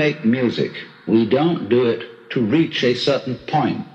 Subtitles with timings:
[0.00, 0.72] make music,
[1.06, 3.86] we don't do it to reach a certain point.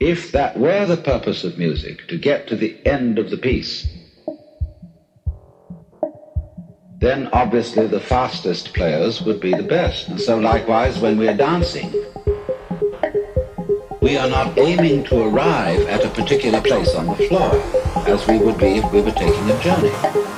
[0.00, 3.86] If that were the purpose of music, to get to the end of the piece,
[6.98, 10.08] then obviously the fastest players would be the best.
[10.08, 11.92] And so likewise, when we're dancing,
[14.00, 17.52] we are not aiming to arrive at a particular place on the floor,
[18.12, 20.35] as we would be if we were taking a journey.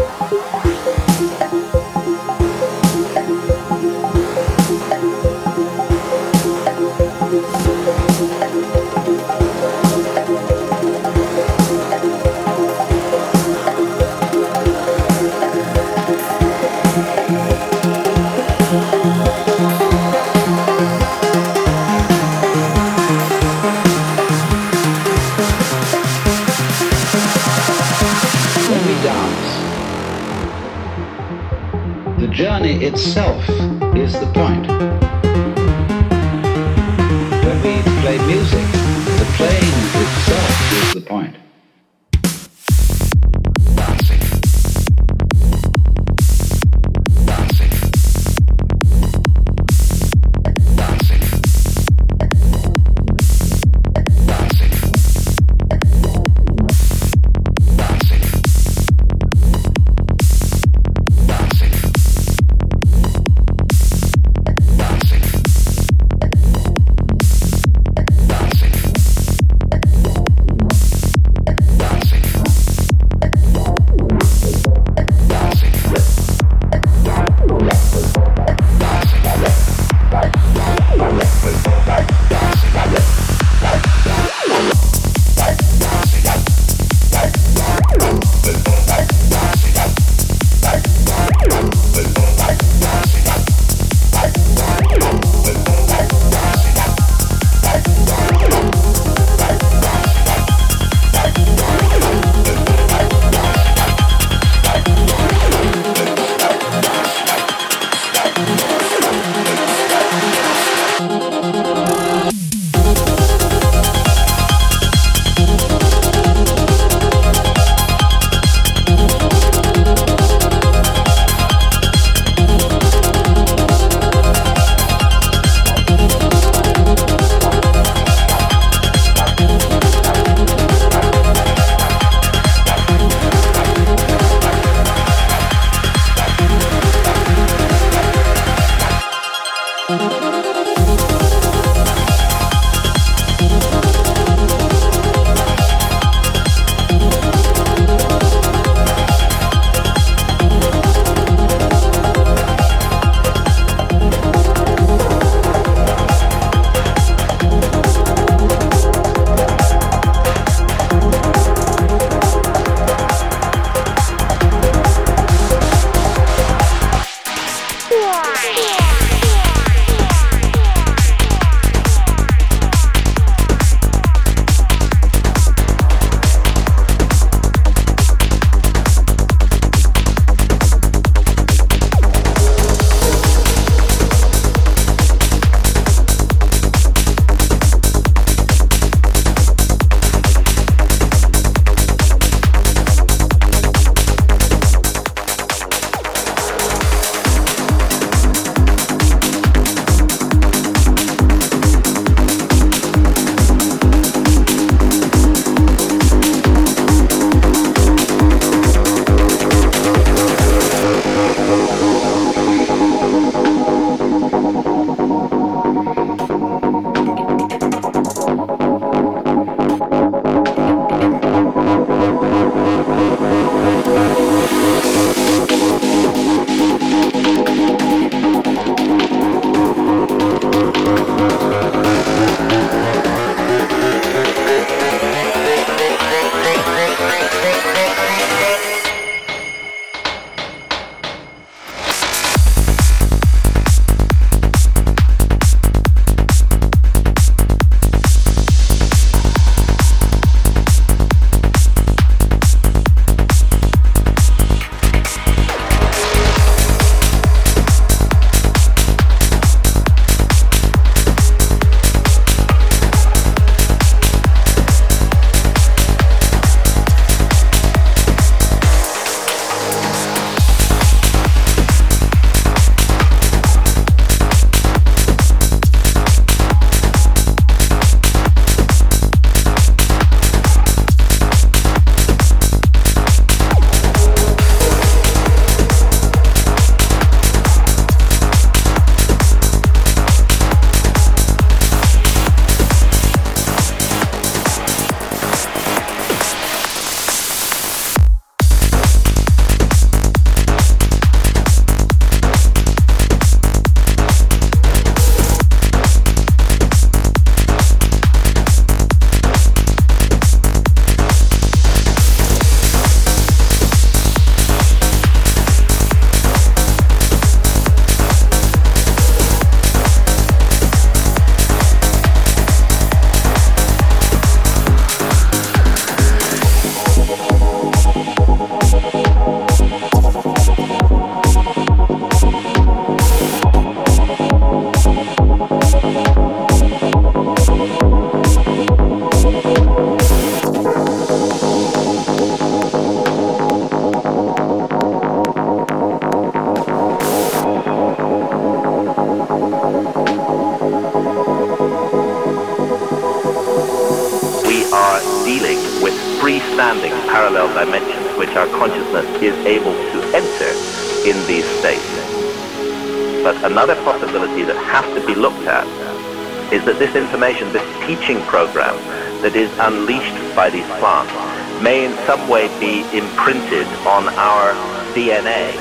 [32.83, 33.49] Itself
[33.97, 34.68] is the point.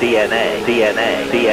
[0.00, 1.47] DNA, DNA, DNA,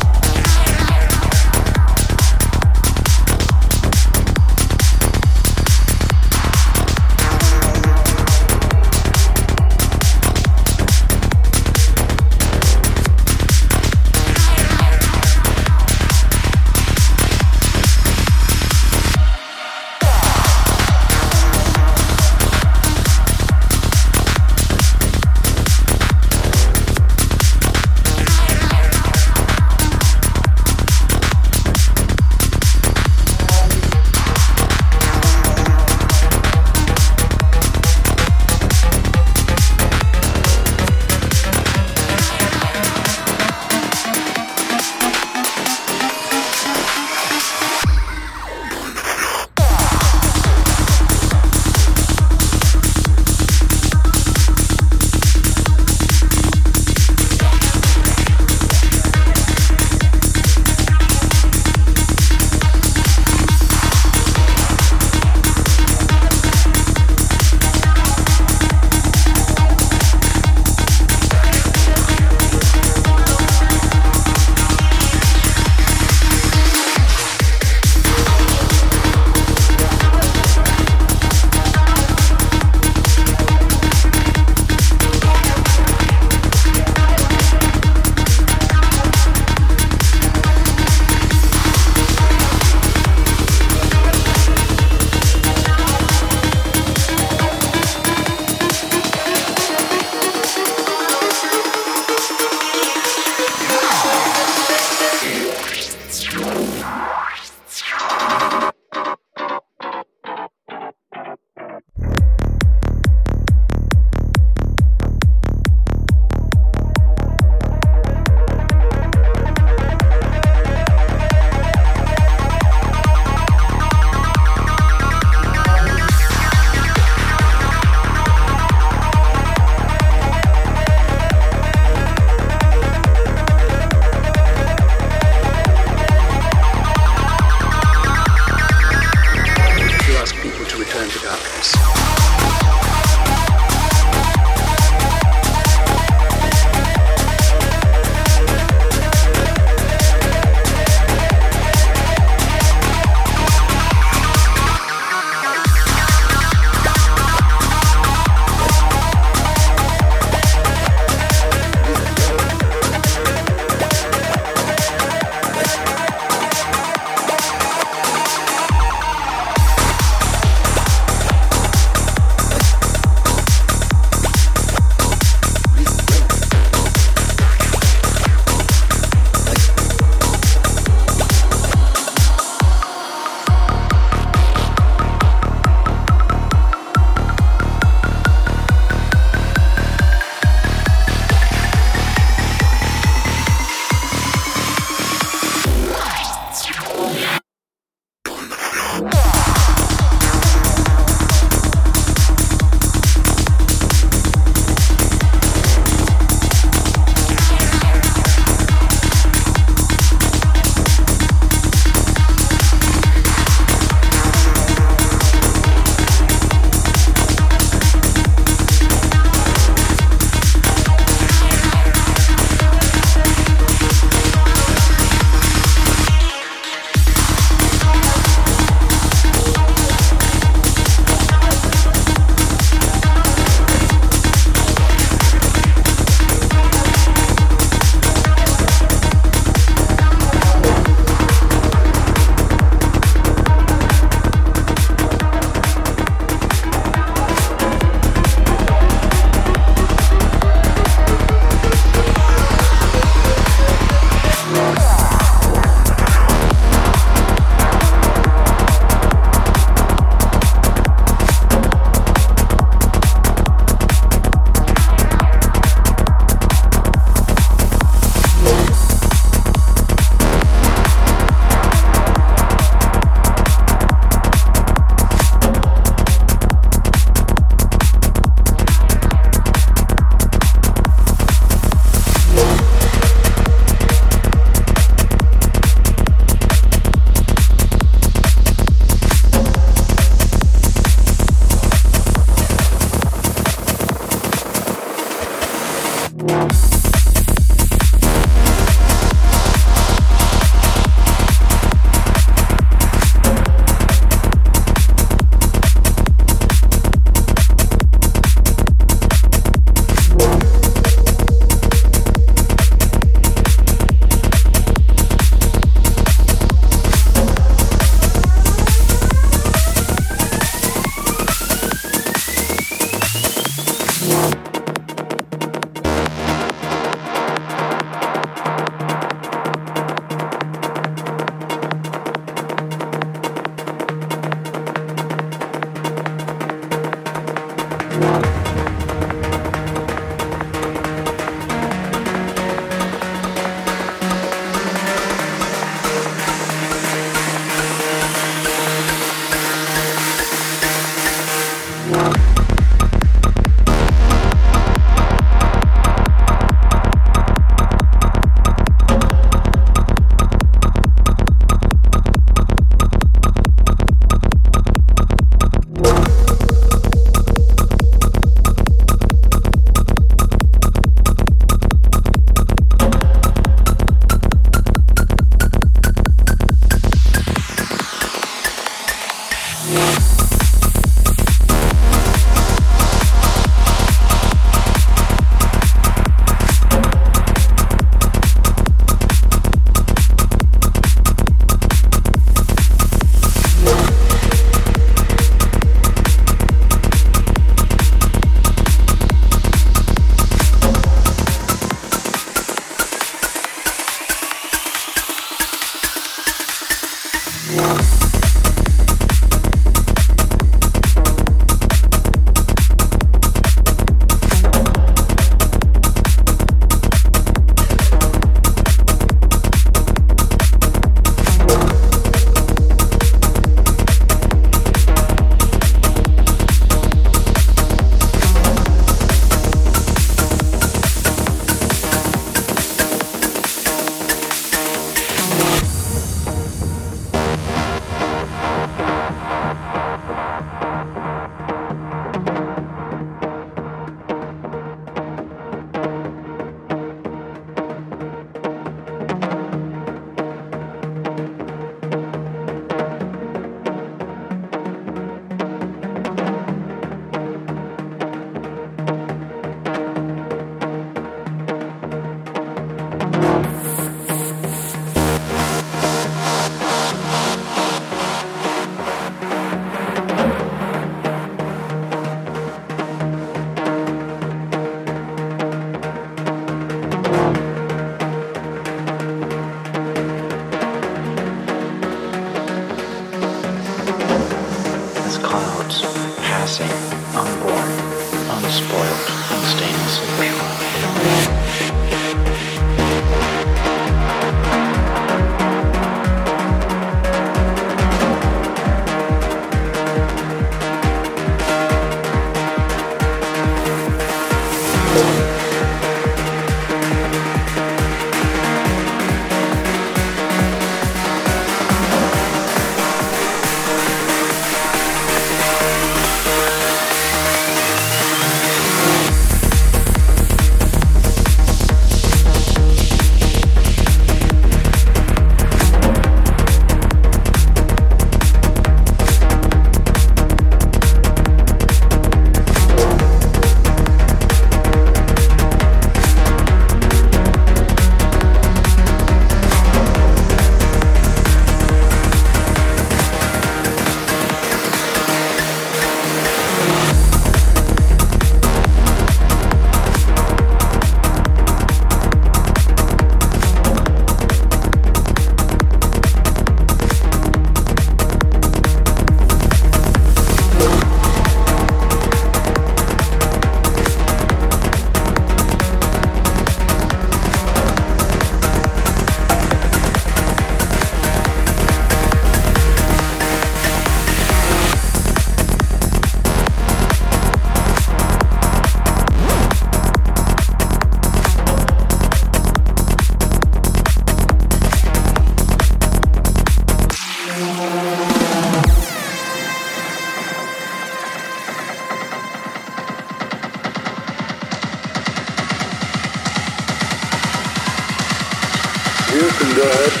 [599.12, 600.00] You can go ahead.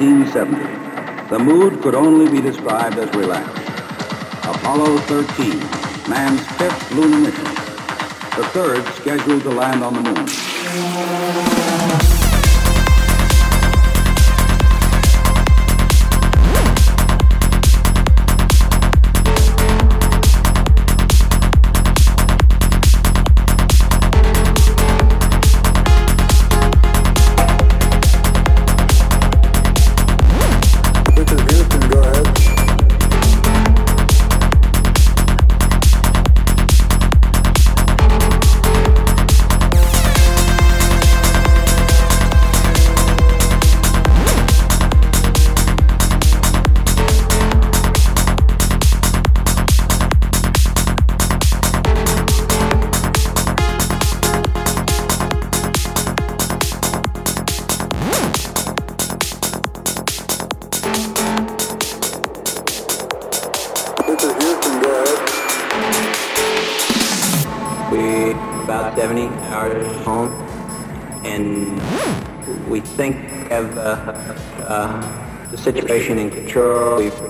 [0.00, 1.28] 1970.
[1.28, 3.68] The mood could only be described as relaxed.
[4.44, 5.58] Apollo 13,
[6.08, 7.44] man's fifth lunar mission.
[7.44, 11.31] The third scheduled to land on the moon.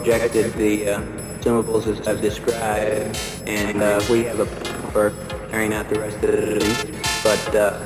[0.05, 0.51] Control.
[0.51, 1.03] The uh,
[1.87, 5.13] as I've described, and uh, we have a plan for
[5.51, 7.03] carrying out the rest of the.
[7.23, 7.79] But uh,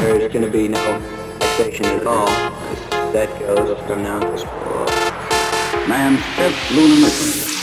[0.00, 1.00] there's going to be no
[1.40, 2.28] fixation at all.
[2.28, 7.55] As that goes from now to Man's fifth lunar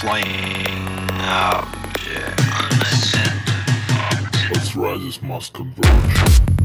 [0.00, 2.40] flying object.
[3.90, 6.57] Oh, Earth's rises must converge.